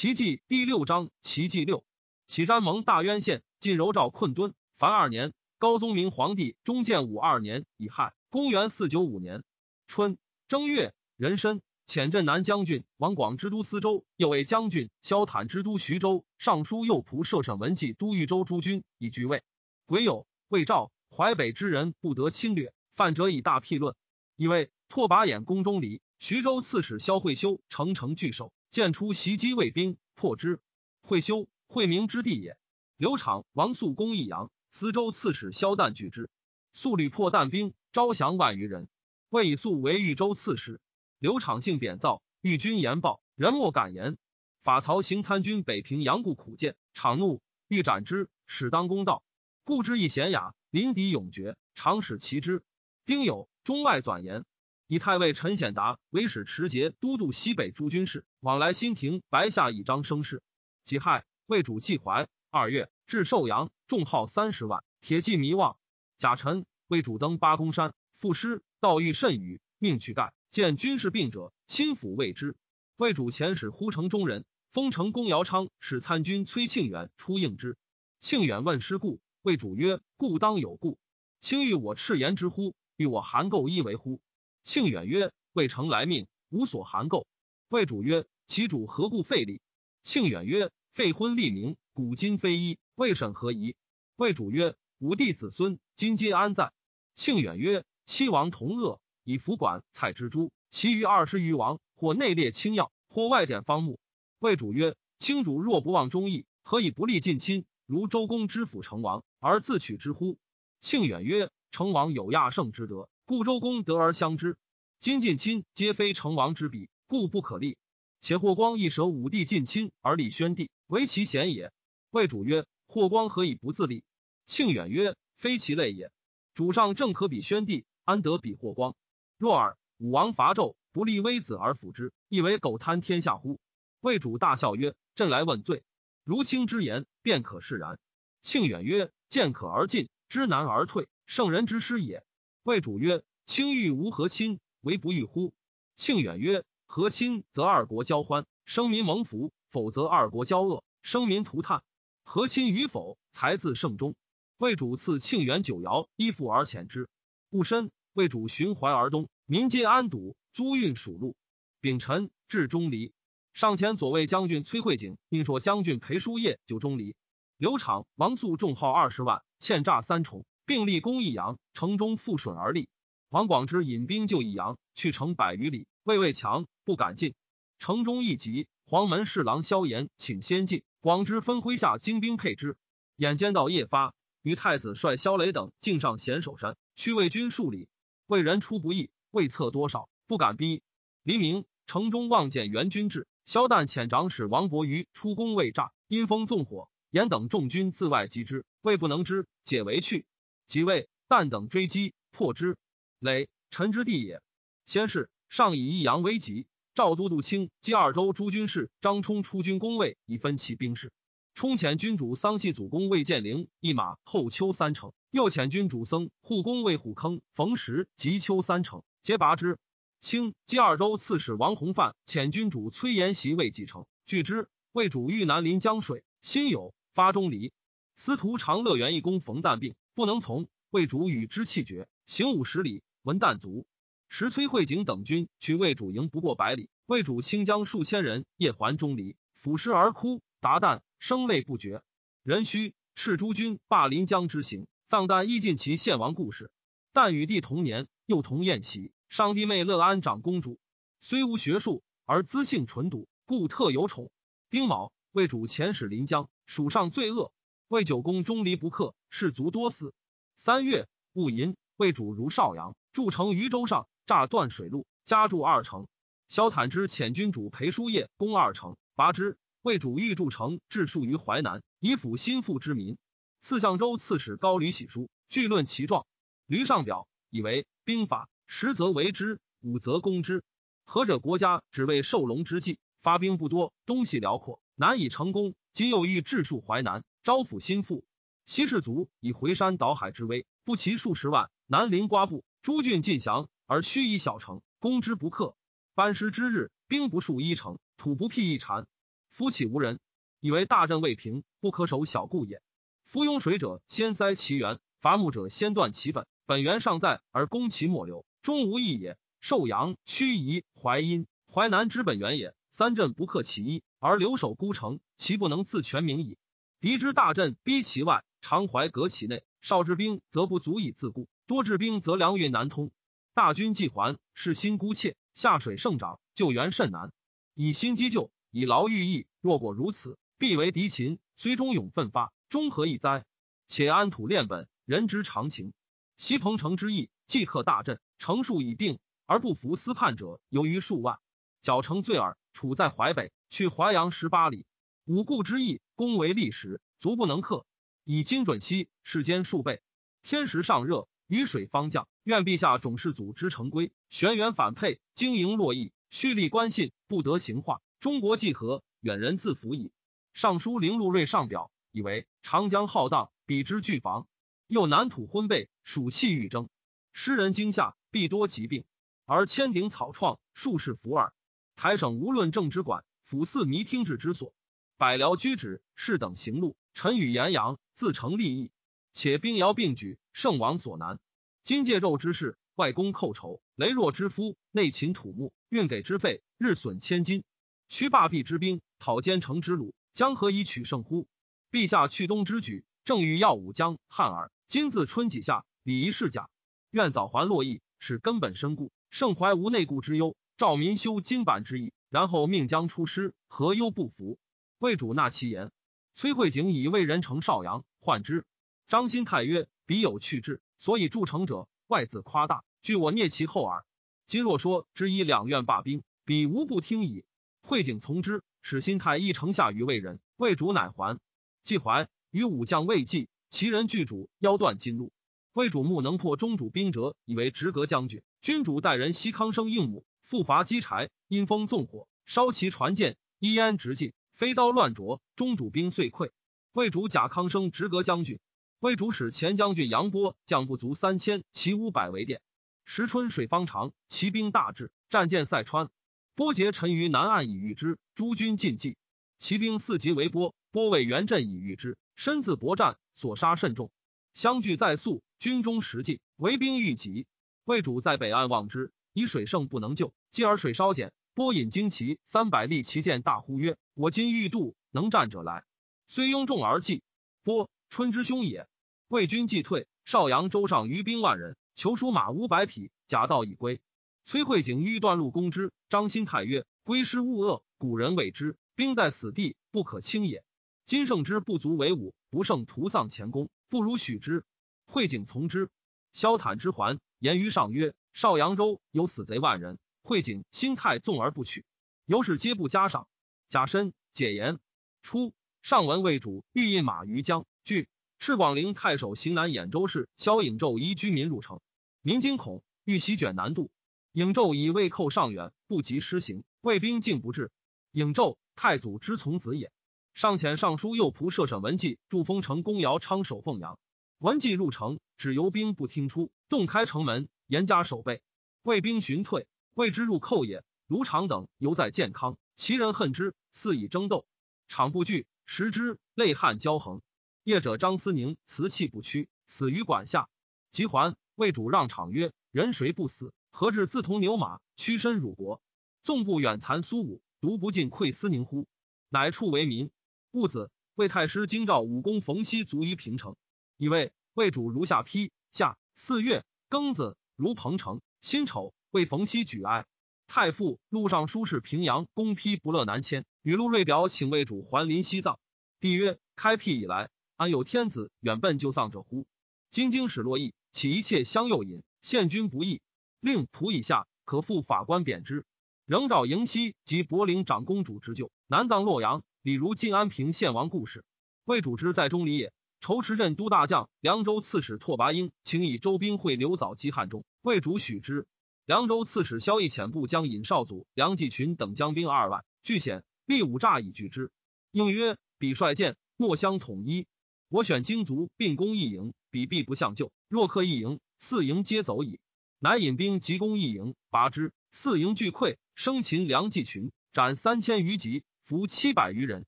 [0.00, 1.82] 齐记第六章，齐记六，
[2.28, 4.54] 启詹蒙大渊县，晋柔赵困敦。
[4.76, 9.42] 凡二年，高宗明皇帝中建武二年乙亥，公元四九五年
[9.88, 10.16] 春
[10.46, 19.42] 正月，壬申，遣镇南将军王广之都司州，又为将军萧坦之都徐州，尚书右仆射省文纪都豫州诸军以居位。
[19.86, 23.96] 癸酉，魏赵淮北之人不得侵略，犯者以大辟论。
[24.36, 30.60] 以为拓跋衍宫中离，徐州刺史萧惠修乘城拒守，见出袭击魏兵，破之。
[31.00, 32.56] 惠修，惠明之地也。
[32.96, 34.52] 刘昶、王肃攻益阳。
[34.70, 36.30] 司州刺史萧旦拒之，
[36.72, 38.88] 肃屡破旦兵，招降万余人。
[39.30, 40.80] 魏以肃为豫州刺史。
[41.18, 44.16] 刘昶性贬躁，遇军言暴，人莫敢言。
[44.62, 49.24] 法曹行参军北平杨固苦谏，昶怒，欲斩之，使当公道。
[49.64, 52.62] 故之以贤雅，临敌勇决，常使其之。
[53.04, 54.44] 丁酉，中外转言，
[54.90, 60.42] 以太尉陈显达为使持节都督西北诸军事，往来新亭、白下以彰声势。
[60.82, 62.26] 己亥，魏主季怀。
[62.48, 65.76] 二月，至寿阳，众号三十万，铁骑弥望。
[66.16, 70.32] 甲辰，为主登八公山，赋诗，道遇甚雨，命去盖。
[70.50, 72.56] 见军事病者，亲抚慰之。
[72.96, 77.76] 魏主遣使呼城中人，封城公姚昌使参军崔庆远出应之。
[78.20, 80.98] 庆远问师故，魏主曰：“故当有故。
[81.40, 82.74] 卿欲我赤言之乎？
[82.96, 84.22] 欲我含垢衣为乎？”
[84.68, 87.24] 庆远曰：“魏城来命，无所含垢。”
[87.70, 89.62] 魏主曰：“其主何故废立？”
[90.04, 93.76] 庆远曰：“废婚立名。”古今非一，未审何疑？
[94.16, 96.70] 魏主曰：“武帝子孙今皆安在？”
[97.16, 103.98] 庆远曰：“七王同恶，以服管采之诛，其余二十余王，或内列清要，或外典方木。”
[104.38, 107.64] 魏主曰：“卿主若不忘忠义，何以不立近亲？
[107.86, 110.36] 如周公之辅成王，而自取之乎？”
[110.78, 114.56] 庆远曰：“成王有亚圣之德，故周公得而相之。
[115.00, 117.76] 今近亲皆非成王之比，故不可立。
[118.20, 121.70] 且霍光亦舍武帝近亲而立宣帝，为其贤也。”
[122.08, 124.02] 魏主曰：“霍光何以不自立？”
[124.48, 126.10] 庆远曰：“非其类也。
[126.54, 128.96] 主上正可比宣帝，安得比霍光？
[129.36, 133.60] 若尔，武王伐纣，不立微子而辅之，亦为苟贪天下乎？”
[134.00, 135.82] 魏主大笑曰：“朕来问罪，
[136.24, 137.98] 如卿之言，便可释然。”
[138.40, 142.24] 庆远曰：“见可而进，知难而退，圣人之师也。”
[142.62, 145.52] 魏主曰：“卿欲无和亲，为不欲乎？”
[145.96, 151.82] 庆远曰：“和亲则二国交欢，生民蒙福；否则二国交恶，生民涂炭。”
[152.24, 154.14] 和亲与否，才自圣中。
[154.58, 157.08] 魏主赐庆元九爻，依附而遣之。
[157.48, 161.36] 戊申，魏主循淮而东，民皆安堵，租运属路。
[161.80, 163.14] 丙辰，至钟离。
[163.54, 167.16] 上前左卫将军崔慧景，并说将军裴叔业就钟离。
[167.56, 172.90] 刘昶、王肃众号二十万，欠诈三重，并立功益阳，城中复顺而立。
[173.30, 177.34] 王广之引兵救益阳，去城百余里，魏魏强，不敢进。
[177.78, 180.82] 城中一急，黄门侍郎萧炎请先进。
[181.00, 182.76] 广之分麾下精兵配之，
[183.16, 184.12] 眼见到夜发，
[184.42, 187.88] 与太子率萧雷等径上险守山，去魏军数里。
[188.26, 190.82] 魏人出不意，未测多少，不敢逼。
[191.22, 200.26] 黎明，城中望见援军至，萧旦遣长史王伯瑜出攻未诈，因风纵火，严等众军自外击之，魏不能之，解围去。
[200.68, 202.76] 即位，旦等追击，破之。
[203.18, 204.42] 累，臣之地也。
[204.84, 206.66] 先是，上以益阳为急。
[206.94, 211.10] 赵都督卿击二州诸军事张冲出军攻魏，以分其兵士。
[211.54, 219.78] 冲遣军主桑系祖公魏建陵一马后丘三城，又遣军主僧护公魏虎坑冯石及丘三城，皆拔之。
[220.20, 224.68] 卿击二州刺史王弘范遣军主崔延袭魏继承，拒之。
[224.92, 227.72] 魏主豫南临江水，辛酉发中离。
[228.16, 233.86] 司徒长乐园一公冯旦病，不能从，魏主与之气绝，行五十里，闻旦卒。
[234.28, 242.02] 时崔慧景等军去魏主营不过百里，魏主清将数千人夜还钟离，俯尸而哭，达旦声泪不绝。
[242.42, 246.72] 人须赤诸军霸临江之行，葬旦亦尽其献王故事。
[247.14, 249.12] 旦与帝同年，又同宴席。
[249.28, 250.80] 上帝妹乐安长公主，
[251.20, 254.32] 虽无学术，而资性纯笃，故特有宠。
[254.68, 257.52] 丁卯，魏主遣使临江，蜀上罪恶。
[257.86, 260.12] 魏九公钟离不克，士卒多死。
[260.60, 264.08] 三月戊寅，魏主如邵阳，筑城于州上。
[264.26, 266.08] 诈断水路，加筑二城。
[266.48, 269.56] 萧坦之遣军主裴叔业攻二城，拔之。
[269.82, 273.18] 魏主欲筑城，置戍于淮南，以抚心腹之民。
[273.60, 276.26] 赐相州刺史高吕喜书，据论其状。
[276.66, 280.64] 吕上表以为兵法，实则为之，武则攻之。
[281.04, 285.76] 何者国家只为受龙之计，发兵不多，东西辽阔，难以成功。
[285.92, 288.24] 今又欲置戍淮南，招抚心腹。
[288.68, 293.70] 西氏族以回山倒海之威，不齐数十万，南临瓜埠，诸郡尽降。
[293.86, 295.74] 而须以小城攻之不克，
[296.14, 299.06] 班师之日，兵不数一城，土不辟一禅。
[299.48, 300.20] 夫岂无人？
[300.60, 302.82] 以为大阵未平，不可守小固也。
[303.24, 306.46] 夫拥水者，先塞其源；伐木者，先断其本。
[306.66, 309.38] 本源尚在，而攻其末流，终无益也。
[309.62, 312.74] 寿阳、盱眙、淮阴、淮南之本源也。
[312.90, 316.58] 三镇不克其一，而留守孤城，其不能自全名矣。
[317.00, 319.64] 敌之大阵逼其外，常怀隔其内。
[319.80, 323.10] 少之兵则不足以自固，多之兵则粮运难通。
[323.54, 327.32] 大军既还，士心孤怯，下水盛长，救援甚难。
[327.72, 329.46] 以心击救，以劳御役。
[329.62, 331.38] 若果如此，必为敌秦。
[331.56, 333.46] 虽忠勇奋发，终何以哉？
[333.86, 335.94] 且安土练本，人之常情。
[336.36, 341.38] 西彭城之役，既克大阵，城数已定，而不服私叛者，由于数万。
[341.80, 342.58] 剿城罪耳。
[342.74, 344.84] 处在淮北，去淮阳十八里。
[345.24, 347.86] 五故之意，攻为历时，足不能克。
[348.30, 350.02] 以精准期，世间数倍。
[350.42, 352.28] 天时尚热，雨水方降。
[352.42, 358.02] 愿陛下种士祖之成规，玄元反沛，经营洛邑，蓄力关信，不得行化。
[358.20, 360.12] 中国既和，远人自服矣。
[360.52, 364.46] 尚书凌禄睿上表，以为长江浩荡，彼之巨防。
[364.86, 366.90] 又南土昏背，暑气欲蒸，
[367.32, 369.06] 诗人惊吓，必多疾病。
[369.46, 371.54] 而千顶草创，数世伏耳。
[371.96, 374.74] 台省无论政之管，府寺弥听制之所，
[375.18, 378.92] 百僚居止，士等行路，臣与言扬，自成利益。
[379.32, 381.40] 且兵摇并举，胜王所难。
[381.82, 387.64] 今借纣之事，外公寇仇，羸弱之夫，内勤土木，运给之费，日损千金。
[388.08, 391.48] 屈霸壁之兵，讨坚城之虏，将何以取胜乎？
[391.90, 394.70] 陛下去东之举，正欲耀武将汉耳。
[394.86, 396.68] 今自春季下，礼仪是假，
[397.10, 400.54] 愿早还洛邑，使根本深固，盛怀无内顾之忧。
[400.76, 404.60] 赵民修金板之意，然后命将出师，何忧不服？
[404.98, 405.92] 魏主纳其言。
[406.34, 408.64] 崔慧景以为人城邵阳，患之。
[409.06, 414.04] 张新泰曰：“彼有去志，所以筑城者，外自夸大，据我聂其后耳。
[414.46, 417.44] 今若说之以两院罢兵，彼无不听矣。”
[417.80, 421.38] 慧景从之，使新泰一城下于魏人，魏主乃还。
[421.82, 425.32] 既还，与武将魏济，其人拒主，腰断金路。
[425.72, 428.42] 魏主目能破中主兵者，以为直阁将军。
[428.60, 430.24] 君主待人西康生应母。
[430.42, 436.50] 复伐击柴，因风纵火，烧其船舰，依烟直进，飞刀乱啄，中主兵遂溃。
[436.90, 438.58] 魏主贾康生直阁将军，
[438.98, 442.60] 魏主使前将军杨波将不足三千，骑五百为殿。
[443.04, 446.10] 时春水方长，骑兵大至，战舰塞川。
[446.56, 449.16] 波节沉于南岸以御之，诸军尽计。
[449.58, 454.10] 骑兵四级为波，波为元阵以御之，身自搏战，所杀甚众。
[454.54, 457.46] 相聚在宿，军中食尽，围兵欲急。
[457.84, 459.12] 魏主在北岸望之。
[459.32, 461.32] 以水盛不能救，继而水稍减。
[461.54, 465.84] 波引旌旗三百立其舰，大呼曰：“我今欲渡，能战者来。”
[466.26, 467.22] 虽拥众而计。
[467.62, 468.88] 波春之兄也。
[469.28, 474.00] 魏军既退，邵阳州上余兵万人，求书马五百匹，假道已归。
[474.42, 475.92] 崔慧景欲断路攻之。
[476.08, 480.64] 张新泰曰：“归师勿恶，古人谓之兵在死地，不可轻也。
[481.04, 484.64] 今胜之不足为武，不胜徒丧前功，不如许之。”
[485.06, 485.90] 慧景从之。
[486.32, 488.14] 萧坦之还，言于上曰。
[488.32, 491.84] 邵阳州有死贼万人，会景心态纵而不取，
[492.26, 493.28] 由是皆不加赏。
[493.68, 494.78] 甲申解言
[495.20, 501.80] 初，上文魏主欲印马于江，据赤广陵太守行南兖州事萧颖胄依居民入城，
[502.22, 503.90] 民惊恐，欲席卷南渡。
[504.32, 507.70] 颖胄以魏寇尚远，不及施行，魏兵竟不至。
[508.12, 509.92] 颖胄太祖之从子也，
[510.32, 513.98] 上遣尚书右仆射沈文纪筑丰城公姚昌守凤阳。
[514.38, 517.48] 文纪入城，只游兵不听出，洞开城门。
[517.66, 518.40] 严加守备，
[518.80, 520.84] 魏兵寻退，谓之入寇也。
[521.06, 524.46] 卢常等犹在健康，其人恨之，肆以争斗。
[524.86, 527.20] 场不惧，食之，泪汗交横。
[527.64, 530.48] 业者张思宁辞气不屈，死于管下。
[530.92, 533.52] 及还，魏主让场曰：“人谁不死？
[533.72, 535.82] 何至自同牛马，屈身辱国？
[536.22, 538.86] 纵不远残苏武，独不尽愧思宁乎？”
[539.28, 540.12] 乃处为民。
[540.52, 543.56] 戊子，魏太师京兆武功冯熙卒于平城。
[543.96, 547.36] 以为魏主如下批：下四月庚子。
[547.56, 550.06] 如彭城辛丑为冯熙举哀，
[550.48, 555.60] 太傅陆尚书事平阳公批不乐南迁，与陆瑞表请魏主还临西藏。
[556.00, 559.46] 帝曰：开辟以来，安有天子远奔救丧者乎？
[559.90, 562.02] 今经使洛邑，岂一切相诱引？
[562.22, 563.02] 献君不义，
[563.40, 565.66] 令仆以下可复法官贬之。
[566.06, 569.42] 仍召迎西及柏陵长公主之旧，南葬洛阳。
[569.60, 571.26] 李如晋安平献王故事，
[571.66, 572.72] 魏主之在中里也。
[573.00, 578.46] 仇池镇都大将、凉州刺史拓跋英，请以周兵会刘藻击汉中，魏主许之。
[578.88, 584.50] 凉州刺史萧绎遣部将尹少祖、梁继群等将兵二万，据险，立五诈以拒之。
[584.92, 587.26] 应曰：“彼率剑，莫相统一。
[587.68, 590.32] 我选精卒并攻一营，彼必不相救。
[590.48, 592.40] 若克一营，四营皆走矣。”
[592.80, 599.66] 乃引兵急攻一营，拔之，四营俱溃，生擒梁继群，斩三千余级，俘七百余人，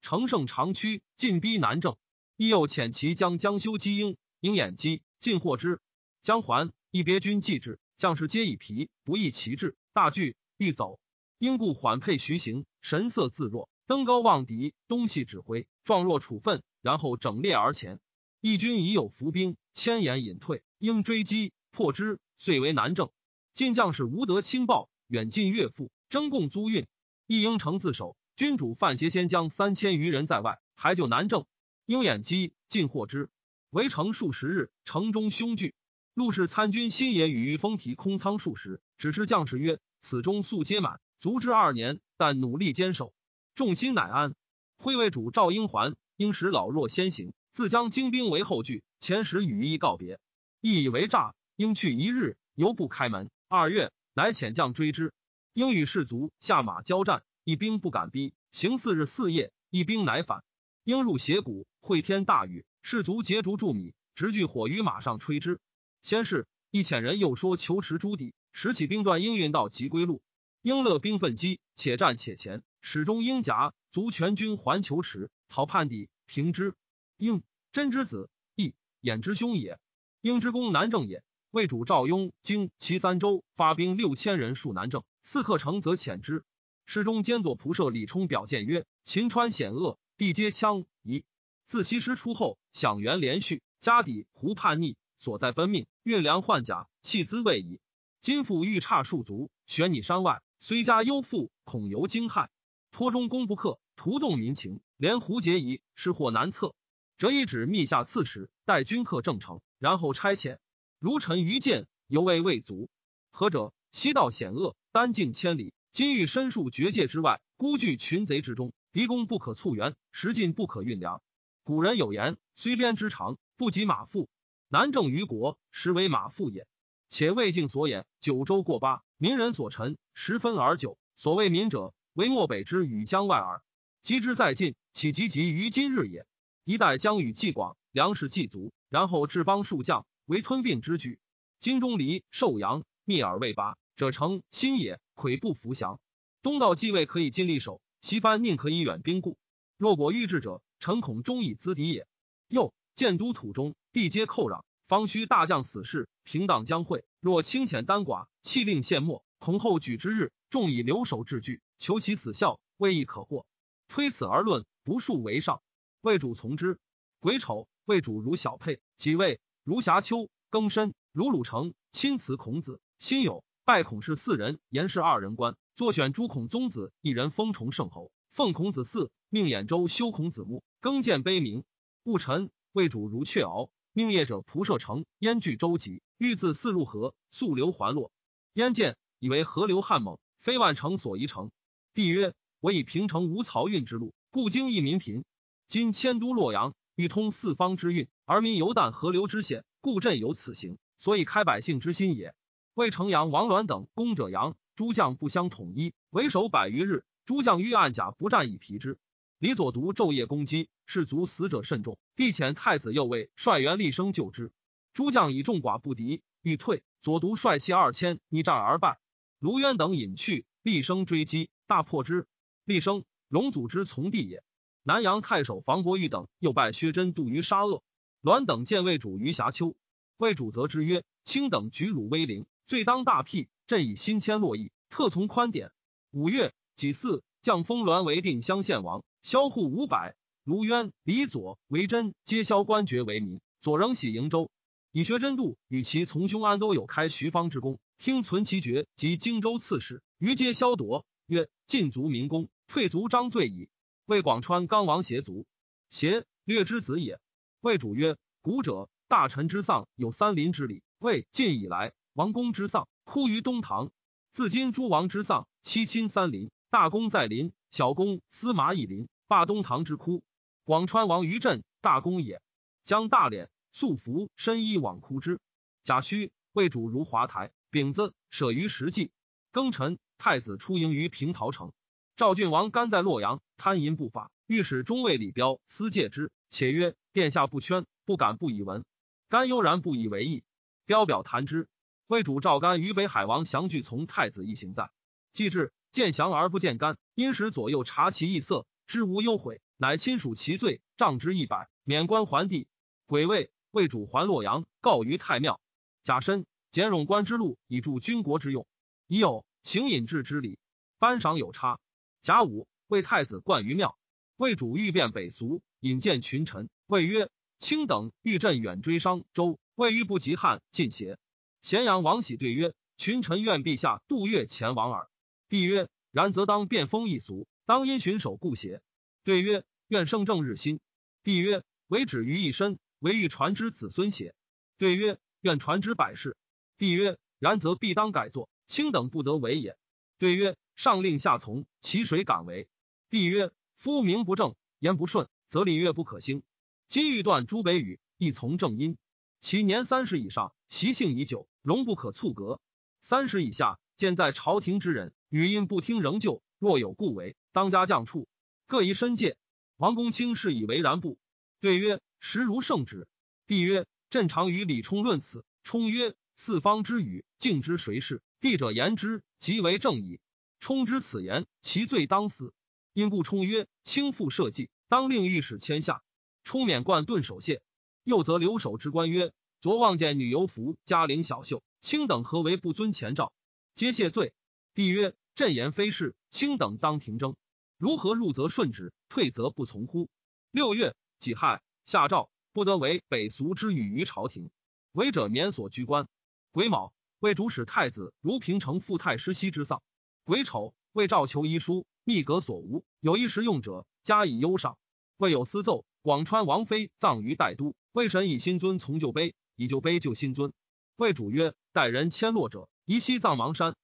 [0.00, 1.98] 乘胜长驱，进逼南郑。
[2.38, 5.82] 亦又遣其将江修击鹰，鹰眼击，尽获之。
[6.22, 11.00] 江环，一别军继之，将士皆以疲，不易其志，大惧，欲走。
[11.38, 17.98] 因故缓配徐行，神色自若，登高望敌，东西指挥，状若处分，然后整列而前。
[18.42, 23.08] 义军已有伏兵，千言隐退，应追击破之，遂为南郑。
[23.54, 26.86] 晋将士无德轻暴，远近越富，争贡租运。
[27.26, 31.46] 义应城自守，君主范协先将三千余人在外，还救南郑。
[31.86, 33.30] 鹰眼击，尽获之。
[33.70, 35.74] 围城数十日，城中凶惧。
[36.14, 43.12] 陆氏参军新野与于风提空仓数十，只是将士曰：“此中素皆满，足之二年，但努力坚守，
[43.56, 44.36] 众心乃安。”
[44.78, 48.84] 徽卫主赵英还，应使老弱先行，自将精兵为后拒。
[49.00, 50.20] 前时与义告别，
[50.60, 53.28] 义以为诈，应去一日，犹不开门。
[53.48, 55.12] 二月，乃遣将追之。
[55.52, 60.44] 应与士卒下马交战，一兵不敢逼，行四日四夜，一兵乃返。
[60.84, 65.58] 应入斜谷，会天大雨，士卒结竹筑米，直炬火于马上吹之。
[66.04, 70.20] 先是，一遣人又说求持朱棣，使起兵断应运道及归路。
[70.60, 76.74] 应乐兵奋击，且战且前，始终应甲卒全军还求持，讨叛敌，平之。
[77.16, 77.42] 应
[77.72, 79.78] 真之子，义衍之兄也。
[80.20, 81.24] 应之公南郑也。
[81.50, 85.04] 魏主赵雍经齐三州，发兵六千人戍南郑。
[85.22, 86.44] 四克城，则遣之。
[86.84, 91.24] 诗中兼左仆射李冲表谏曰：“秦川险恶，地皆羌夷。
[91.64, 97.80] 自西师出后，享元连续，家底胡叛逆，所在奔命，运粮换甲，弃资未已。
[98.20, 102.48] 今复欲差数卒，悬拟山外，虽家忧富，恐犹惊骇。
[102.90, 106.74] 托中攻不克，徒动民情，连胡结疑，失祸难测。
[107.16, 110.58] 折一指密下刺史，待军客正成，然后差遣。”
[111.00, 112.90] 如臣愚见，犹未未足。
[113.30, 113.72] 何者？
[113.92, 121.22] 西道险恶，单境千里，今欲身戍绝界之外，孤据群贼之中，敌攻不可促援，时进不可运粮。
[121.62, 124.28] 古人有言：虽鞭之长，不及马腹。
[124.74, 126.66] 南郑于国，实为马腹也。
[127.08, 130.98] 且魏晋所言，九州过八，民人所陈，十分而九。
[131.14, 133.62] 所谓民者，为漠北之与江外耳。
[134.02, 136.26] 击之在晋，岂及及于今日也？
[136.64, 140.06] 一代疆域既广，粮食既足，然后治邦数将。
[140.24, 141.20] 为吞并之举，
[141.60, 146.00] 金钟离、寿阳、密而未拔者，成新野，魁不服降。
[146.42, 149.38] 东道继位可以尽力守，西藩宁可以远兵固。
[149.76, 152.08] 若果欲至者，诚恐终以资敌也。
[152.48, 157.04] 又建都土中，地皆寇攘，方须大将死士，平荡将会。
[157.20, 163.46] 若轻浅单寡，弃令献没，恐后举之日，众以留守治据，求其死效，未易可获。
[163.86, 165.62] 推此而论，不数为上。
[166.00, 166.80] 魏主从之。
[167.20, 169.38] 癸丑，魏主如小沛，即位。
[169.62, 181.62] 如霞丘庚申，如鲁成亲辞孔子，辛酉拜孔氏四人，言氏二人官，坐选诸孔宗子一人，封崇圣侯，奉孔子嗣，命兖州修孔子墓，更建碑铭。
[182.02, 188.10] 戊辰，魏主如雀敖，命业者仆射城，燕据周籍，欲自四入河，溯流还洛。
[188.52, 191.52] 燕见以为河流悍猛，非万城所宜城。
[191.94, 195.24] 帝曰：我以平城无漕运之路，故经益民贫。
[195.68, 196.74] 今迁都洛阳。
[196.96, 202.34] 欲通四方之运，而民犹惮河流之险，故朕有此行，所以开百姓之心也。
[202.74, 207.04] 魏成阳、王鸾等攻者阳，诸将不相统一，为守百余日。
[207.24, 208.98] 诸将欲暗甲不战以疲之。
[209.38, 211.98] 李左独昼夜攻击，士卒死者甚众。
[212.16, 214.52] 帝遣太子右卫率元厉生救之。
[214.92, 216.82] 诸将以众寡不敌，欲退。
[217.02, 218.98] 左独率其二千逆战而败。
[219.38, 222.26] 卢渊等引去，厉声追击，大破之。
[222.64, 224.42] 厉声，龙祖之从弟也。
[224.82, 227.82] 南阳太守房伯玉等又拜薛真度于沙恶，
[228.22, 229.74] 栾等见魏主于峡丘，
[230.16, 233.48] 魏主则之曰：“卿等举辱威灵，罪当大辟。
[233.66, 235.72] 朕以新迁洛邑，特从宽典。”
[236.12, 240.14] 五月己巳，降封栾为定襄县王，萧户五百。
[240.44, 243.40] 卢渊、李左、为真皆削官爵为民。
[243.62, 244.50] 左仍喜瀛州，
[244.92, 253.70] 以学真度与其从兄安都有开徐方之功，听存其爵及荆州刺史，余皆削夺，曰：“尽族民功，退族张罪矣。”
[254.04, 255.46] 魏广川刚王协族，
[255.88, 257.18] 协略之子也。
[257.62, 260.82] 魏主曰：“古者大臣之丧有三邻之礼。
[260.98, 263.90] 魏晋以来，王公之丧哭于东堂。
[264.32, 270.22] 自今诸王之丧，七亲三邻，大公在邻，小公司马以邻，罢东堂之哭。
[270.64, 272.40] 广川王于镇，大公也。
[272.84, 275.40] 将大敛素服深衣往哭之。
[275.82, 279.10] 贾诩魏主如华台，丙子舍于石祭。
[279.52, 281.72] 庚辰，太子出营于平陶城。
[282.16, 288.84] 赵郡王甘在洛阳。”贪淫不法，御史中尉李彪私戒之，且曰：“殿下不圈，不敢不以闻。”
[289.30, 290.42] 甘悠然不以为意。
[290.84, 291.68] 彪表谈之，
[292.08, 294.90] 魏主赵干与北海王祥惧从太子一行在，
[295.32, 302.68] 既至见降而不见甘，因使左右察其异色，知无忧悔，乃亲属其罪，杖之一百，免官还地。
[303.06, 305.60] 癸未，为主还洛阳，告于太庙。
[306.02, 308.66] 甲申，简冗官之禄，以助军国之用。
[309.06, 310.58] 已有请引制之礼，
[310.98, 311.80] 颁赏有差。
[312.22, 313.98] 甲午，为太子冠于庙。
[314.36, 321.18] 魏主欲变北俗，引荐群臣，谓曰：“卿等欲镇远追商周，未欲不及汉晋邪？”
[321.62, 325.08] 咸阳王喜对曰：“群臣愿陛下渡越前往耳。”
[325.48, 328.82] 帝曰：“然则当变风易俗，当因巡守故邪？”
[329.24, 330.80] 对曰：“愿圣正日新。”
[331.22, 334.34] 帝曰：“唯止于一身，唯欲传之子孙邪？”
[334.78, 336.36] 对曰：“愿传之百世。”
[336.78, 339.76] 帝曰：“然则必当改作，卿等不得为也。”
[340.18, 342.68] 对曰：“上令下从，其谁敢为？”
[343.10, 343.52] 帝曰。
[343.76, 346.44] 夫名不正，言不顺，则礼乐不可兴。
[346.86, 348.96] 今欲断诸北语，亦从正音。
[349.40, 352.60] 其年三十以上，习性已久，容不可促革；
[353.00, 356.44] 三十以下，见在朝廷之人，语音不听，仍旧。
[356.60, 358.28] 若有故为，当家将处，
[358.68, 359.36] 各宜申诫。
[359.76, 361.18] 王公卿是以为然不？
[361.58, 363.08] 对曰：实如圣旨。
[363.48, 365.44] 帝曰：朕常与李冲论此。
[365.64, 368.22] 冲曰：四方之语，敬之谁是？
[368.38, 370.20] 帝者言之，即为正矣。
[370.60, 372.54] 冲之此言，其罪当死。
[372.92, 376.04] 因故冲曰：“轻负社稷，当令御史迁下。”
[376.44, 377.60] 冲免冠顿守谢。
[378.04, 383.32] 又则留守之官曰：“昨望见女游服，嘉陵小秀，卿等何为不遵前诏？”
[383.74, 384.32] 皆谢罪。
[384.74, 387.36] 帝曰：“朕言非是，卿等当停征。
[387.78, 390.08] 如何入则顺之，退则不从乎？”
[390.52, 394.50] 六月己亥，下诏不得为北俗之语于朝廷，
[394.92, 396.06] 违者免所居官。
[396.52, 399.82] 癸卯，为主使太子如平城复太师西之丧。
[400.24, 401.86] 癸丑，为诏求遗书。
[402.06, 404.76] 密阁所无，有一时用者，加以忧赏。
[405.16, 410.52] 未有私奏，广川王妃葬于代都，魏神以新尊从旧碑，以旧碑就新尊。
[410.96, 413.74] 魏主曰：待人迁落者，宜西葬邙山。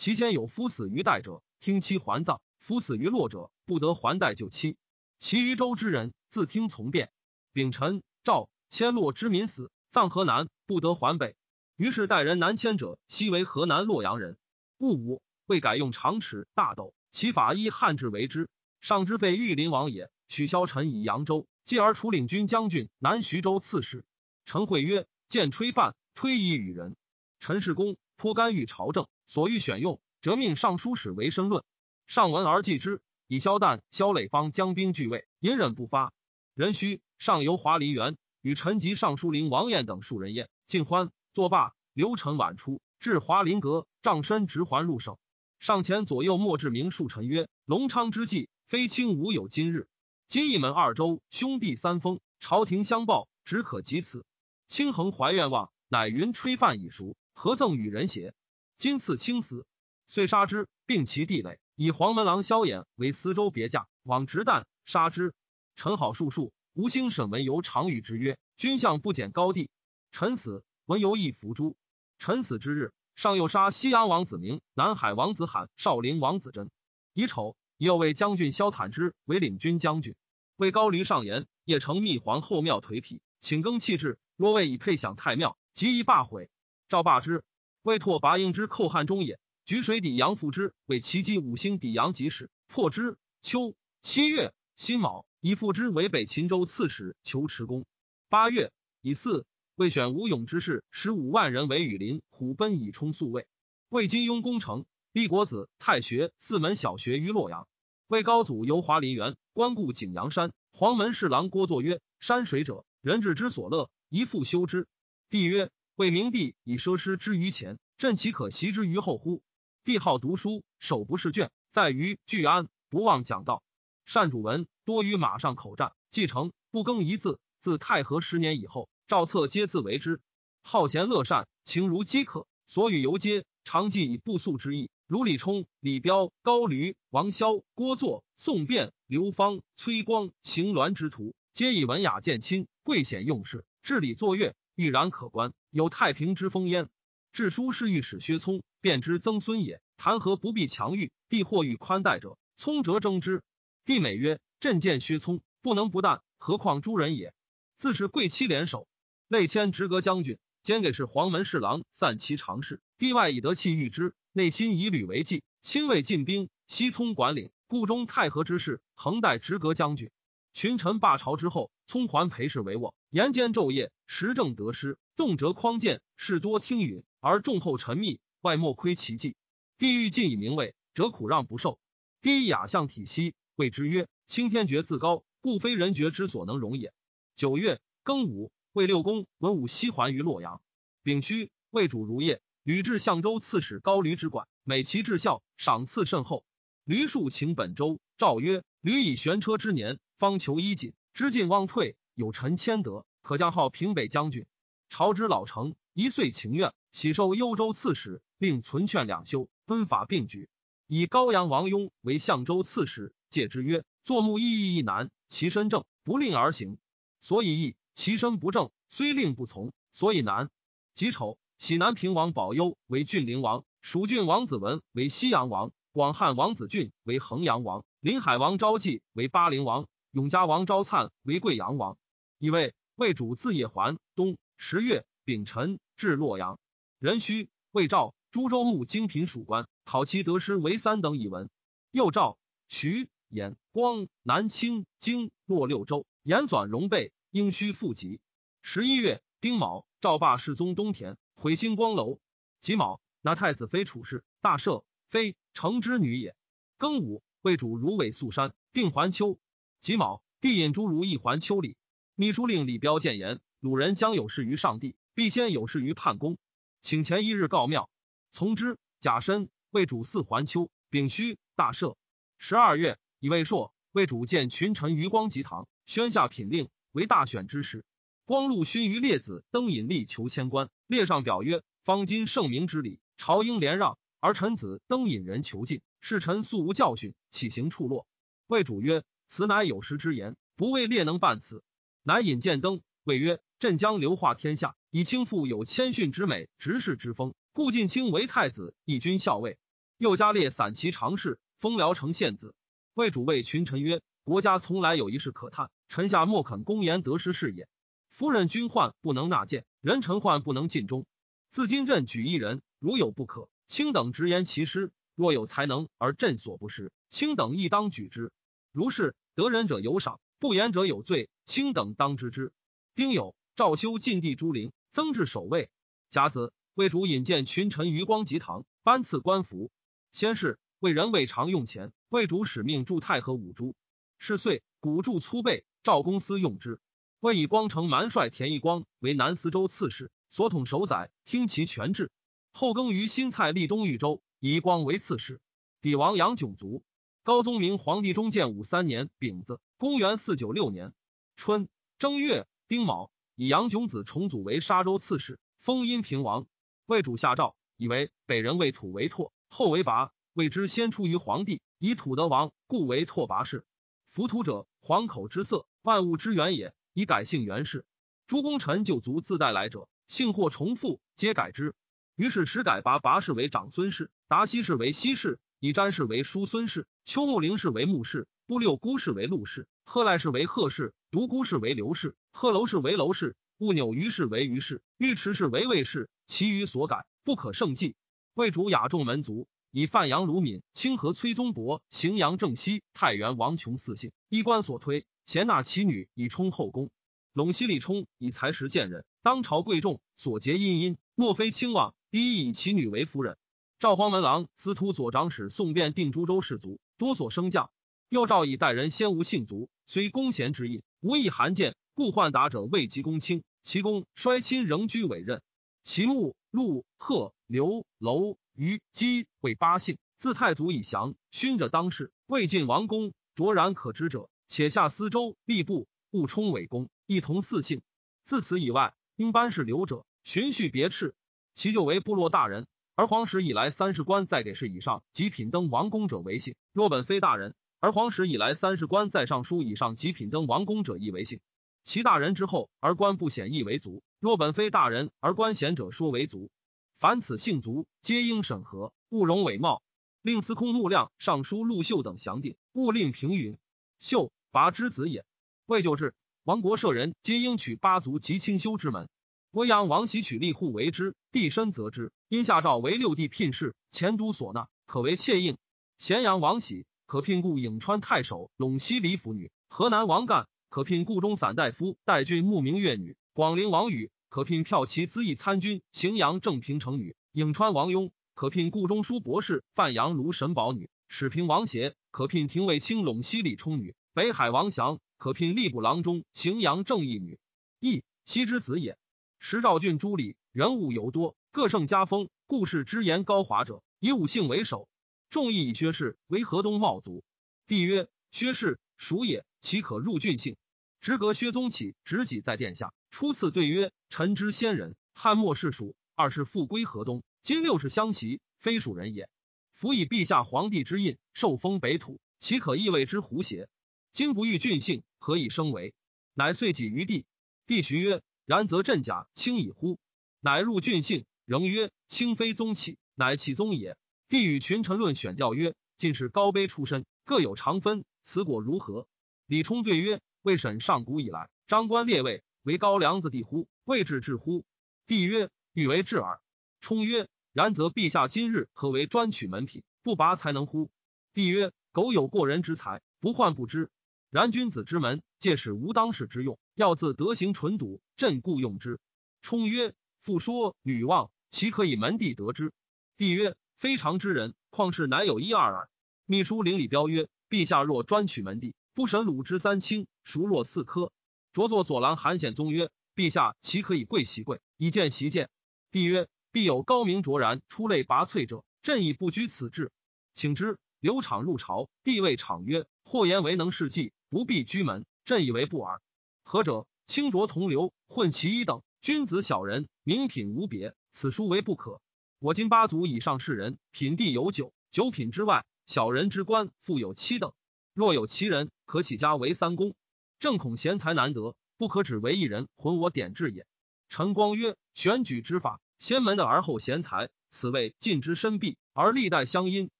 [0.00, 4.78] 其间有夫死于代者，听妻还葬；夫死于洛者，不得还代救妻。
[5.18, 7.10] 其余州之人，自听从便。
[7.52, 11.36] 丙辰，赵迁洛之民死，葬河南，不得还北。
[11.76, 14.38] 于是代人南迁者，悉为河南洛阳人。
[14.78, 16.94] 戊午，未改用长尺大斗。
[17.10, 18.48] 其法依汉制为之，
[18.80, 20.10] 上之废玉林王也。
[20.28, 24.06] 取萧臣以扬州，继而除领军将军、南徐州刺史。
[24.46, 26.96] 陈会曰：“见吹范，推以与人。”
[27.38, 31.62] 陈世公颇干预朝政，所欲选用，辄命尚书使为申论。
[32.08, 36.12] 上闻而记之，以萧旦、萧磊方将兵拒魏，隐忍不发。
[36.56, 41.74] 壬戌，上游华林园，与陈及尚书令王彦等数人宴，尽欢，作罢。
[41.92, 45.16] 刘臣晚出，至华林阁，杖身直还入省。
[45.60, 49.86] 上前左右莫志明数臣曰：“隆昌之际，非卿无有今日。
[50.26, 54.24] 今一门二州，兄弟三封，朝廷相报，只可及此。
[54.66, 58.34] 卿恒怀愿望，乃云吹范已熟，何赠与人邪？
[58.80, 59.66] 今赐卿死，
[60.06, 65.34] 遂杀之，并其地垒，以黄门郎萧衍为司州别驾，往直旦杀之。
[65.76, 69.68] 陈好数数，吴兴沈文游常与之曰：‘君相不减高地。’
[70.12, 71.76] 臣死，文游亦伏诛。
[72.18, 76.70] 臣死之日。”上又杀西阳王子明、南海王子罕、少陵王子真。
[77.12, 80.14] 乙丑，又为将军萧坦之为领军将军。
[80.56, 84.18] 为高闾上言：夜城密皇后庙颓圮，请更弃置。
[84.36, 86.48] 若未以配享太庙，即以罢毁。
[86.88, 87.44] 赵罢之。
[87.82, 89.38] 未拓拔应之寇汉中也。
[89.64, 93.16] 举水抵杨复之，为其击五星抵杨吉使，破之。
[93.40, 97.86] 秋七月辛卯，以复之为北秦州刺史，求持功。
[98.28, 99.44] 八月乙巳。
[99.76, 103.46] 为选吴勇之士十五万人为羽林虎贲以充宿卫。
[103.88, 107.66] 魏金庸攻城，立国子太学四门小学于洛阳。
[108.06, 110.52] 魏高祖游华林园，观顾景阳山。
[110.72, 114.86] 黄门侍郎郭作曰：“山水者，人志之所乐，宜复修之。”
[115.30, 119.42] 帝曰：“为明帝以奢施之于前，朕岂可习之于后乎？”
[119.84, 123.62] 帝好读书，手不释卷，在于聚安，不忘讲道。
[124.06, 125.92] 善主文，多于马上口战。
[126.08, 127.38] 继承不更一字。
[127.58, 128.88] 自太和十年以后。
[129.08, 130.22] 赵策皆自为之，
[130.62, 132.46] 好贤乐善，情如饥渴。
[132.66, 146.88] 所与游街，常记以不速之意，如李冲、李彪、高驴、王萧、郭作、宋卞、刘芳、崔光、邢鸾之徒，皆以文雅见亲，贵显用事，治理作乐，欲然可观，有太平之风焉。
[147.32, 149.82] 治书是御史薛聪，便之曾孙也。
[149.98, 151.12] 谈何不必强欲？
[151.28, 153.42] 帝或欲宽待者，聪折争之。
[153.84, 157.34] 帝美曰：“朕见薛聪不能不惮，何况诸人也？
[157.76, 158.88] 自是贵戚联手。”
[159.28, 162.80] 内迁直阁将军，兼给事黄门侍郎，散其常事。
[162.96, 167.50] 帝外以德器御之，内心以吕为计，亲卫进兵，西聪管领。
[167.66, 170.10] 故中太和之事，恒代直阁将军。
[170.52, 179.36] 群臣罢朝之后，聪还陪侍为卧，言间昼夜，时政得失，动辄匡谏，事多听允，而众后沉密，外莫窥其迹。
[179.78, 181.78] 帝欲尽以名位，则苦让不受。
[182.20, 186.92] 帝以雅相体息，谓之曰：青天爵自高，故非人爵之所能容也。
[187.36, 190.60] 九月庚午，魏六公文武西还于洛阳。
[191.04, 196.44] 丙戌，魏主如夜，吕至相州刺史高闾之管，美其至孝，赏赐甚厚。
[196.84, 204.46] 闾数请本州，诏曰：吕以悬车之年，方求衣锦，知进忘退，有臣谦德，可将号平北将军。
[204.88, 210.48] 朝之老成，一岁情愿，喜受幽州刺史，令存劝两修，分法并举。
[210.86, 216.78] 以高阳王雍为相州刺史，戒之曰：坐木意义亦难，其身正，不令而行。
[217.20, 220.50] 所以义，其身不正，虽令不从，所以难。
[220.92, 231.96] 己丑，喜南平王保佑为郡陵王，蜀郡王子文为西阳王，广汉王子俊为衡阳王，临海王昭济为巴陵王，永嘉王昭粲为贵阳王。
[232.38, 236.58] 以为魏主自夜还东十月丙辰至洛阳。
[236.98, 241.48] 壬戌，魏赵诸州牧精品属官，考其得失为三等以闻。
[241.92, 242.36] 又赵
[242.68, 248.20] 徐兖光南清京洛六州，延纂荣备，应须复籍。
[248.60, 249.86] 十一月丁卯。
[250.02, 252.20] 赵霸世宗东田毁星光楼，
[252.60, 256.36] 己卯，那太子妃处事，大赦，非成之女也。
[256.78, 259.38] 庚午，魏主如尾宿山，定还丘。
[259.80, 261.78] 己卯，帝引诸如一还丘里。
[262.20, 266.36] 秘书令李彪谏言：鲁人将有事于上帝，必先有事于叛公，
[266.82, 267.88] 请前一日告庙，
[268.30, 268.76] 从之。
[268.98, 270.70] 甲申，魏主四还丘。
[270.90, 271.96] 丙戌，大赦。
[272.36, 277.86] 十二月，以魏硕，魏主见群臣于光吉堂，宣下品令，为大选之时。
[278.26, 288.06] 光禄勋于列子登引力求迁官，列上表曰：“方今圣明之礼，朝应连让，而臣子登引人求进，是臣素无教训，岂行处落？”
[288.46, 291.64] 魏主曰：“此乃有失之言，不为列能办此。”
[292.02, 299.58] 乃引见登，谓曰：“朕将流化天下，以轻负有谦逊之美，执事之风，故晋卿为太子，以君校尉。
[299.98, 302.54] 又加列散骑常侍，封辽城县子。”
[302.94, 307.68] 魏主谓群臣曰：“国家从来有一事可叹，臣下莫肯公言得失事也。”
[308.08, 311.04] 夫人君患不能纳谏，人臣患不能尽忠。
[311.50, 318.32] 自今朕举一人，如有不可，卿等直言其师；若有才能而朕所不识，卿等亦当举之。
[318.72, 322.54] 如是得人者有赏，不言者有罪，卿等当知之。
[322.94, 325.68] 丁酉，诏修晋地诸陵，增至守卫。
[326.08, 329.70] 甲子，魏主引荐群臣于光吉堂，颁赐官服。
[330.12, 333.74] 先是，魏人未常用钱，魏主使命铸太和五铢。
[334.18, 336.80] 是岁，古铸粗备，赵公司用之。
[337.20, 342.10] 魏以光城蛮帅田义光为南司州刺史，所统守宰，听其权制。
[342.54, 345.38] 后更于新蔡立东豫州，以光为刺史。
[345.82, 346.82] 帝王杨炯卒。
[347.22, 350.92] 高宗明皇帝中建武三年丙子，公元四九六年
[351.36, 351.66] 春
[351.98, 356.46] 正月丁卯，以杨炯子重组为沙州刺史，封阴平王。
[356.84, 363.64] 魏主下诏，以为北人为土为拓，后为拔，谓之先出于皇帝，以土得王，故为拓跋氏。
[364.10, 366.74] 浮土者，黄口之色，万物之源也。
[366.92, 367.86] 以改姓袁氏，
[368.26, 371.74] 诸功臣就族自带来者，姓或重复，皆改之。
[372.16, 386.10] 于是始改拔拔氏为长孙氏，达西氏为西氏，以詹氏为叔孙氏，丘木陵氏为穆氏，不六姑氏为陆氏，贺赖氏为贺氏，独孤氏为刘氏，贺楼氏为楼氏，兀扭于氏为于氏，尉迟氏为魏氏。
[386.26, 387.94] 其余所改，不可胜计。
[388.34, 395.06] 魏主雅众门族，以范阳卢敏、清河崔宗伯、荥阳郑熙、太原王琼四姓，衣冠所推。
[395.24, 396.90] 贤纳其女以充后宫，
[397.32, 401.94] 陇西李冲以才识见人，当朝贵重，所结殷殷，莫非轻望。
[402.10, 403.38] 第一以其女为夫人。
[403.78, 407.70] 赵黄门郎司徒左长史宋卞定诸州士族，多所升降。
[408.10, 413.44] 又诏以待人先无姓族，虽公贤之印，无一罕见，故宦达者未及公卿。
[413.62, 415.42] 其公衰亲仍居委任。
[415.84, 424.28] 其穆、陆、贺、刘、楼、虞、姬为八姓，自太祖以降，勋者当世，未尽王公，卓然可知者。
[424.48, 427.80] 且下司州吏部务充委公，一同四姓。
[428.24, 431.14] 自此以外，应班是留者，循序别斥。
[431.54, 436.56] 其就为部落大人，而皇室以来三十官在给事以上及品登王公者为姓。
[436.72, 441.40] 若本非大人，而皇室以来三十官在尚书以上及品登王公者亦为姓。
[441.82, 444.02] 其大人之后而官不显亦为族。
[444.20, 446.50] 若本非大人而官显者说为族。
[446.98, 449.82] 凡此姓族，皆应审核，勿容伪冒。
[450.20, 453.56] 令司空穆亮、尚书陆秀等详定，勿令平允。
[453.98, 454.30] 秀。
[454.52, 455.24] 拔之子也。
[455.66, 456.12] 未就治，
[456.42, 459.08] 亡国舍人皆应取八族及清修之门。
[459.52, 462.12] 威阳王喜取吏户为之，帝身则之。
[462.28, 465.56] 因下诏为六帝聘事，前都所纳，可为妾应。
[465.98, 469.50] 咸阳王喜可聘故颍川太守陇西李府女。
[469.68, 473.16] 河南王干可聘故中散大夫代郡牧明月女。
[473.32, 477.16] 广陵王宇可聘骠骑资议参军荥阳正平城女。
[477.32, 480.88] 颍川王雍可聘故中书博士范阳卢神宝女。
[481.08, 487.40] 始平王协可聘廷尉卿陇西李冲女，北海王祥可聘吏部郎中荥阳正义女，
[487.80, 488.96] 义西之子也。
[489.40, 494.88] 时赵郡诸里人物尤多，各胜家风，故事之言高华者，以武姓为首。
[495.30, 497.24] 众议以薛氏为河东茂族。
[497.66, 500.56] 帝曰：薛氏属也，岂可入郡姓？
[501.00, 509.30] 直阁薛宗起执己在殿下，初次对曰：臣之先人，汉末世属，二世复归河东，今六世相袭，非属人也。
[509.72, 513.68] 夫以陛下皇帝之印，受封北土，岂可意谓之胡邪？
[514.12, 515.94] 今不欲郡姓，何以生为？
[516.34, 517.24] 乃遂己于地。
[517.66, 518.22] 帝徐曰。
[518.46, 520.00] 然则朕假轻矣乎？
[520.40, 523.96] 乃入郡姓，仍曰：“卿非宗戚，乃其宗也。”
[524.30, 529.08] 帝与群臣论选调曰：“进士高卑出身，各有长分，此果如何？”
[529.44, 533.66] 李冲对曰：“未审上古以来，张官列位为高梁子弟乎？
[533.82, 534.64] 未至至乎？”
[535.08, 536.40] 帝曰：“欲为至耳。”
[536.80, 540.92] 冲曰：“然则陛下今日何为专取门品，不拔才能乎？”
[541.34, 543.90] 帝曰：“苟有过人之才，不患不知。
[544.30, 549.00] 然君子之门，借使无当世之用。”要自德行纯笃，朕故用之。
[549.42, 552.72] 冲曰：“复说吕望，其可以门第得之？”
[553.18, 555.88] 帝曰：“非常之人，况是乃有一二耳。”
[556.26, 561.12] 秘书领礼彪曰：“陛下若专取门第，不审鲁之三卿，孰若四科？”
[561.54, 565.48] 着作左郎韩显宗曰：“陛下岂可以贵席贵，以见席见。”
[565.90, 569.90] 帝曰：“必有高明卓然、出类拔萃者，朕已不居此志，
[570.34, 576.02] 请之。”刘敞入朝，帝谓敞曰：“或言为能事计，不必居门，朕以为不耳。”
[576.44, 576.86] 何者？
[577.06, 578.82] 清浊同流，混其一等。
[579.00, 580.94] 君子小人，名品无别。
[581.12, 582.02] 此书为不可。
[582.42, 587.52] 我今八族以上士人，品地有九，九品之外，小人之官复有七等。
[587.92, 589.94] 若有其人，可起家为三公。
[590.38, 593.66] 正恐贤才难得，不可只为一人，混我典制也。
[594.08, 599.90] 陈光曰：选举之法，先门的而后贤才，此谓尽之深弊，而历代相因，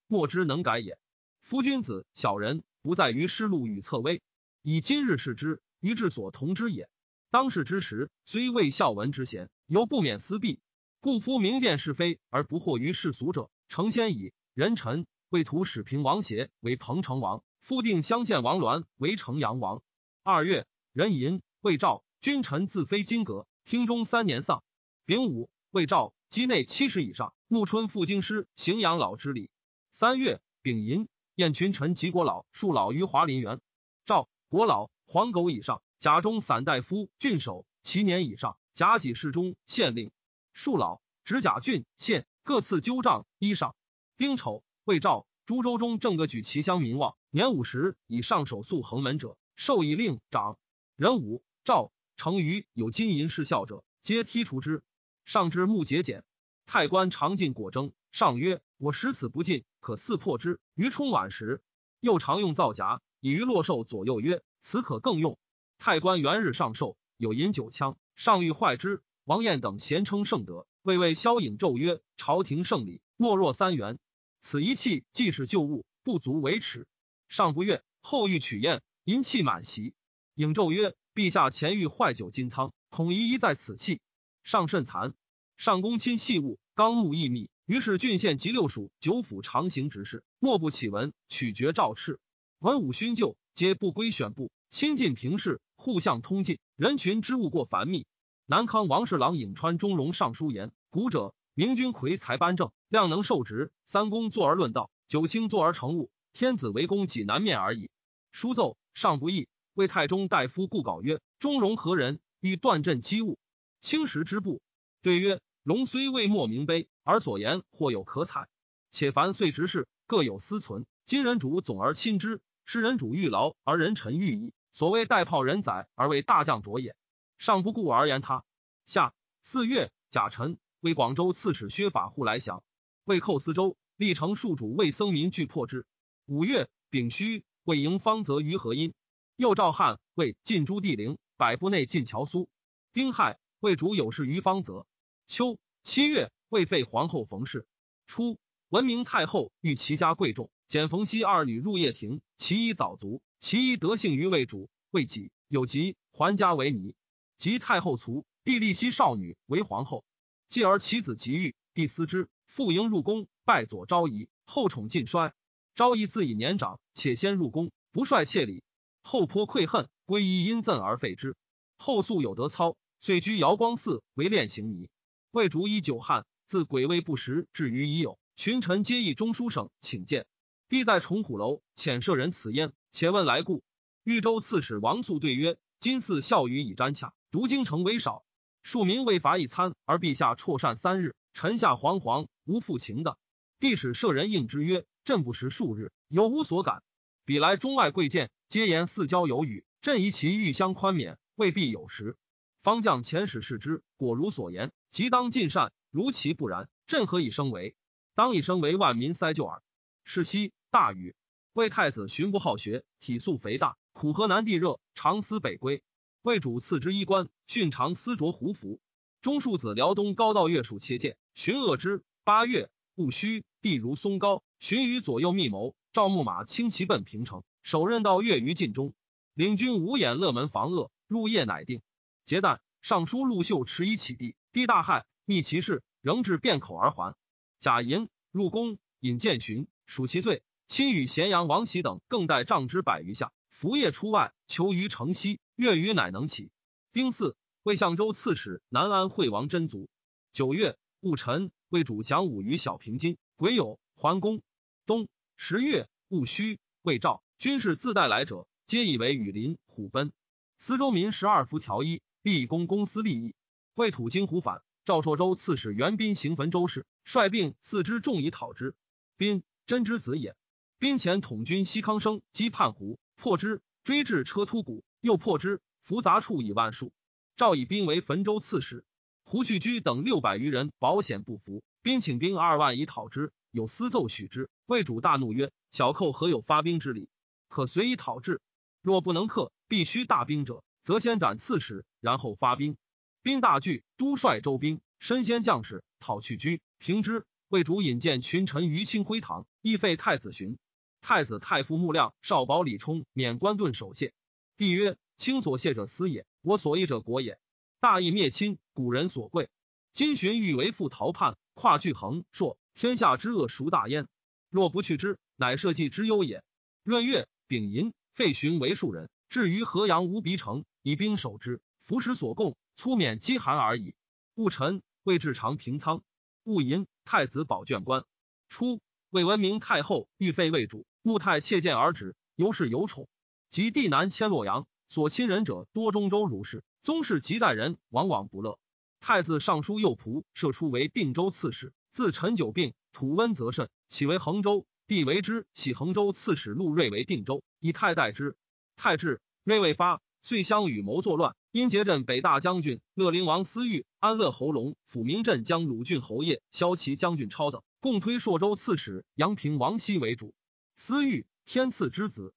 [0.06, 0.98] 莫之能改也。
[1.42, 4.22] 夫君子小人，不在于失路与侧微，
[4.62, 5.60] 以今日视之。
[5.80, 6.88] 于志所同之也。
[7.30, 10.58] 当世之时，虽未孝文之贤，犹不免私弊。
[11.02, 14.34] 故夫明辨是非而不惑于世俗者，成先矣。
[14.52, 19.82] 人臣为图始平王协为彭城王，复定乡县王鸾为城阳王。
[20.22, 24.62] 二月，壬寅，魏赵君臣自非金阁，听中三年丧。
[25.06, 29.50] 丙午，魏赵畿内七十以上，暮春赴京师行养老之礼。
[29.92, 33.60] 三月，丙寅，宴群臣及国老庶老于华林园。
[34.04, 34.90] 赵国老。
[35.12, 40.12] 黄狗以上，甲中散大夫、郡守；其年以上，甲己侍中、县令。
[40.52, 43.74] 庶老，执甲郡县各赐纠杖衣裳。
[44.16, 50.58] 丁丑，魏赵诸州中正各举其乡民望，年五十以上守宿横门者，授以令长。
[50.96, 54.82] 壬午，赵成于有金银饰孝者，皆剔除之。
[55.24, 56.24] 上之木节俭，
[56.66, 57.92] 太官常进果征。
[58.12, 61.62] 上曰：“我食此不尽，可四破之。”于春晚时，
[62.00, 64.42] 又常用皂荚以于洛寿左右曰。
[64.60, 65.38] 此可更用。
[65.78, 69.02] 太官元日上寿，有饮酒枪，上欲坏之。
[69.30, 74.00] 王彦等咸称圣德，谓为萧颖奏曰：“朝廷圣礼，莫若三元。
[74.40, 76.88] 此一器既是旧物，不足为耻。”
[77.30, 79.94] 上不悦，后欲取宴，银器满席。
[80.34, 84.00] 颖奏曰：“陛下前欲坏酒金仓，恐疑一在此器。”
[84.42, 85.12] 上甚惭。
[85.56, 92.18] 上公亲细物，纲目异密，于是郡县及六属九府常行执事，莫不启文取决诏敕。
[92.58, 93.36] 文武勋旧。
[93.52, 98.06] 皆不归选部，亲近平氏，互相通进，人群之物过繁密。
[98.50, 106.10] 南康王侍郎颍川中荣上书言：古者明君魁才颁正，量能受职；三公坐而论道，九卿坐而成物。
[106.32, 107.92] 天子为公己难面而已。
[108.32, 112.18] 书奏上不义，魏太中大夫故稿曰：中荣何人？
[112.40, 113.38] 欲断朕机务，
[113.80, 114.60] 轻时之部。
[115.00, 118.48] 对曰：龙虽未莫名碑，而所言或有可采。
[118.90, 120.86] 且凡岁执事，各有私存。
[121.04, 122.40] 今人主总而亲之。
[122.64, 124.52] 是人主欲劳而人臣欲矣。
[124.72, 126.96] 所谓带炮人宰而为大将卓也。
[127.40, 128.44] 上不顾而言他。
[128.84, 132.62] 下四月，甲辰，为广州刺史薛法护来降，
[133.04, 135.86] 为寇司州，历城数主为僧民俱破之。
[136.26, 138.92] 五月，丙戌，为迎方泽于河阴。
[139.36, 142.50] 又赵汉为晋诸地陵，百步内晋乔苏。
[142.92, 144.86] 丁亥，为主有事于方泽。
[145.26, 147.66] 秋七月，为废皇后冯氏。
[148.06, 150.50] 初，文明太后欲其家贵重。
[150.68, 156.94] 简冯熙二女入掖庭，其一早卒，其一得幸于魏主，未己有疾，还家为尼。
[157.40, 160.04] 及太后卒，帝立熙少女为皇后。
[160.46, 164.28] 继而其子及愈，帝思之，复迎入宫，拜左昭仪。
[164.44, 165.32] 后宠尽衰。
[165.74, 168.62] 昭仪自以年长，且先入宫，不率妾礼。
[169.02, 171.34] 后颇愧恨，归依因赠而废之。
[171.78, 174.90] 后素有德操，遂居瑶光寺为练行尼。
[175.30, 180.26] 魏主以久旱，自鬼位不食，至于已有群臣皆议中书省请见。
[180.68, 183.62] 帝在崇虎楼遣舍人此焉，且问来故。
[184.04, 188.24] 豫州刺史王肃对曰：“今似孝语以瞻洽，读京城为少。
[188.62, 193.16] 庶民未伐一餐，而陛下辍膳三日，臣下惶惶，无复情的。”
[193.60, 196.82] 帝使舍人应之曰：“朕不食数日，有无所感。
[197.24, 202.16] 彼来中外贵贱，皆言四交有雨，朕疑其欲相宽免，未必有时。
[202.62, 205.72] 方将遣使视之，果如所言，即当尽善。
[205.90, 207.76] 如其不然，朕何以生为？
[208.14, 209.62] 当以生为万民塞救耳。”
[210.02, 211.14] 是夕大雨，
[211.52, 215.82] 魏太子寻不好学，体素肥大，苦河南地热，常思北归。
[216.22, 218.78] 魏主赐之衣冠，训常思着胡服。
[219.22, 222.04] 中庶子辽东高道月数切见，寻恶之。
[222.24, 225.74] 八月戊戌，地如松高，寻于左右密谋。
[225.94, 228.92] 赵牧马轻骑奔平城，首任到月于晋中，
[229.32, 231.80] 领军五眼勒门防恶，入夜乃定。
[232.26, 237.16] 结旦，尚书陆秀持以起地，地大骇，密其事，仍至便口而还。
[237.58, 239.66] 贾银入宫引见寻。
[239.86, 245.40] 属其罪，亲与咸阳王喜等更待杖之百余下，伏夜出外，求于城西。
[245.60, 246.50] 月余乃能起。
[246.90, 249.90] 丁巳，为相州刺史南安惠王真族。
[250.32, 253.18] 九月戊辰，为主讲武于小平津。
[253.36, 254.40] 癸酉，桓公。
[254.86, 260.14] 冬十月戊戌，魏赵军士自带来者，皆以为羽林虎奔。
[260.56, 263.34] 司州民十二服条衣，立功公司利益。
[263.74, 268.74] 为土京胡反，赵朔州刺史袁彬行焚州事，率兵四之众以讨之。
[269.18, 269.42] 彬。
[269.66, 270.34] 真之子也。
[270.78, 276.92] 兵前统军西康生击叛胡，破之，追至车突谷，又破之，伏杂处以万数。
[277.36, 278.84] 赵以兵为汾州刺史，
[279.24, 283.32] 胡去居等六百余人保险不服，兵请兵二万以讨之。
[283.50, 287.08] 有私奏许之，魏主大怒曰：“小寇何有发兵之理？
[287.48, 288.40] 可随以讨之。
[288.82, 292.76] 若不能克，必须大兵者，则先斩刺史，然后发兵。
[293.22, 300.56] 兵大惧，都率周兵，身先将士讨去居，平之。”魏主引荐群臣于清辉堂，亦废太子寻。
[301.00, 304.12] 太子太傅穆亮、少保李冲免官顿守谢。
[304.60, 307.38] 帝曰：“卿所谢者私也，我所义者国也。
[307.80, 309.48] 大义灭亲，古人所贵。
[309.94, 314.06] 今寻欲为父逃叛，跨巨横硕，天下之恶孰大焉？
[314.50, 316.44] 若不去之，乃社稷之忧也。”
[316.84, 323.94] 闰月丙寅，废寻为庶人，至于河阳无鼻城，以兵守之，服食所供，粗免饥寒而已。
[324.34, 326.02] 戊辰，魏至长平仓。
[326.42, 326.86] 戊寅。
[327.06, 328.04] 太子保卷官，
[328.50, 333.08] 初，魏文明太后欲废魏主，穆太窃见而止，由是有宠。
[333.50, 338.60] 及帝南迁洛阳，所亲人者多中州儒士，宗室及代人往往不乐。
[339.00, 344.66] 太子尚书右仆射出为定州刺史，自陈久病，土温则甚，起为衡州。
[344.86, 348.36] 帝为之，起衡州刺史陆睿为定州，以太代之。
[348.76, 351.34] 太治，睿未发，遂相与谋作乱。
[351.50, 360.34] 因结镇北大将军乐陵王思玉、安乐侯龙、抚明镇将鲁郡侯业、骁骑将军超等，共推朔州刺史阳平王熙为主。
[360.76, 362.32] 思玉天赐之子，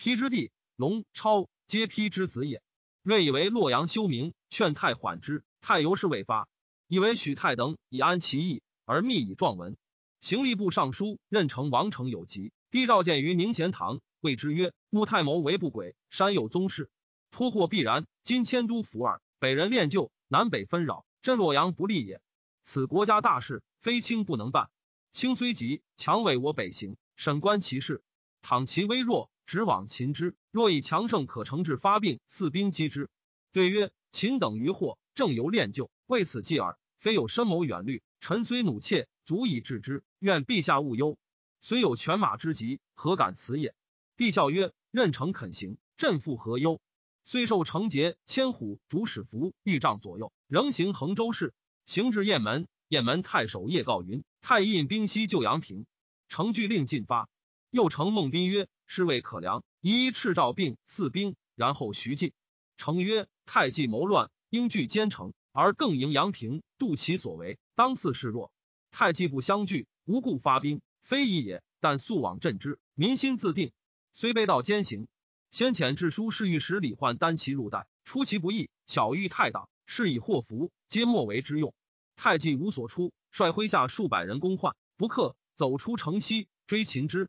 [0.00, 2.62] 丕之弟，龙超皆丕之子也。
[3.02, 6.48] 睿以为洛阳休明，劝太缓之，太由是未发。
[6.88, 9.76] 以为许太等以安其意，而密以状文。
[10.22, 16.88] 行吏部尚书任城王成有疾，帝召见于宁贤堂，谓之曰：“穆太谋为不轨，山有宗室。”
[17.30, 18.06] 托祸必然。
[18.22, 22.22] 今迁都伏尔，北人恋旧，南北纷扰，镇洛阳不利也。
[22.62, 24.70] 此国家大事，非卿不能办。
[25.12, 28.02] 卿虽急，强委我北行，审观其事。
[28.40, 33.10] 倘其微弱，直往秦之；若以强盛，可惩治发病，四兵击之。
[33.50, 36.78] 对曰：秦等于祸，正由恋旧，为此计耳。
[36.98, 40.04] 非有深谋远虑，臣虽怒切，足以治之。
[40.20, 41.18] 愿陛下勿忧。
[41.60, 43.74] 虽有犬马之疾，何敢辞也？
[44.16, 46.80] 帝笑曰：任诚肯行，朕复何忧？
[47.24, 51.52] 虽受成节、千虎、主使服御帐左右，仍行衡州事。
[51.86, 55.86] 行至雁门，雁门太守叶告云：太印兵西救阳平，
[56.28, 57.28] 程据令进发。
[57.70, 62.32] 又承孟斌曰：是谓可良，一赤诏并四兵，然后徐进。
[62.76, 68.50] 程曰：太既谋乱，应据坚城，而更迎阳平，度其所为，当似示弱。
[68.90, 71.62] 太既不相拒，无故发兵，非议也。
[71.78, 73.72] 但速往镇之，民心自定。
[74.12, 75.06] 虽被道兼行。
[75.52, 81.72] 先遣致书侍御史李焕单骑入代，出其不意，巧遇太党，是以祸福，皆莫为之用。
[82.16, 87.28] 太既无所出，率麾下数百人攻患，不克，走出城西，追擒之。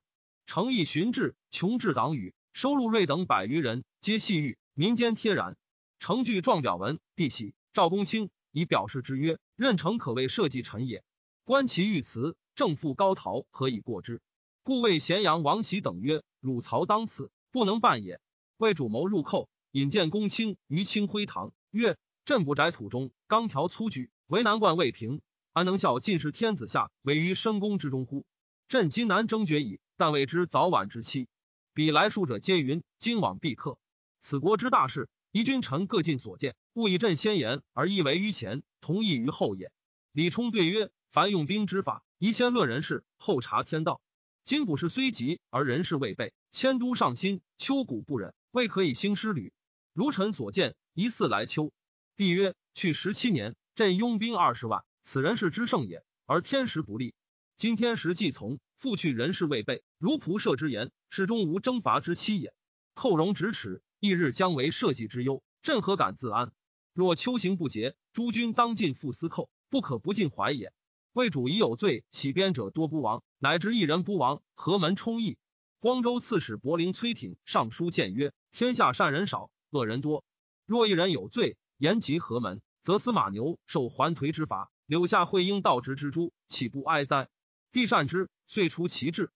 [0.53, 5.55] 诚意寻至，穷至党羽，收录瑞等百余人，皆系狱，民间贴然。
[5.97, 7.53] 程具状表文，帝喜。
[7.71, 11.05] 赵公卿以表示之曰：“任城可谓社稷臣也。
[11.45, 14.19] 观其御辞，正负高陶，何以过之？
[14.61, 18.19] 故谓咸阳王喜等曰：‘汝曹当此。’”不能办也。
[18.57, 21.95] 为主谋入寇，引荐公卿于清辉堂，曰
[22.25, 25.21] ：“朕不宅土中，刚条粗举，为难冠未平，
[25.53, 28.25] 安能效尽是天子下，委于深宫之中乎？
[28.67, 29.79] 朕今难争决矣。
[30.01, 31.27] 但未知早晚之期。
[31.75, 33.77] 彼来数者皆云：今往必克。
[34.19, 39.71] 此国之大事，宜君臣各尽所见，勿以朕先言而意为于前，同意于后也。
[40.11, 44.01] 李冲对曰：凡用兵之法，宜先论人事，后察天道。
[44.43, 49.53] 今卜事虽急，而人事未备，迁都上心，秋谷不忍，未可以兴师旅。
[49.93, 51.71] 如臣所见，疑似来秋。
[52.17, 57.13] 帝曰：去十七年，朕拥兵二十万，此人事之盛也，而天时不利。
[57.61, 62.55] 今天时既从，复去人事未备，如仆射之言，始终无征伐之期也。
[62.95, 66.51] 寇戎咫尺，翌日将为社稷之忧，朕何敢自安？
[66.91, 70.73] 若秋行不节，诸君当尽复司寇，不可不尽怀也。
[71.13, 75.37] 魏主已有罪，起边者多不亡，乃至一人不亡，何门充溢？
[75.79, 80.25] 光州刺史柏林崔挺上书谏曰：天下善人少，恶人多。
[80.65, 87.29] 若一人有罪，言及何门，则司马牛受还颓之罚，柳下惠英盗直之诛，岂不哀哉？
[87.71, 89.31] 帝善之，遂出其志。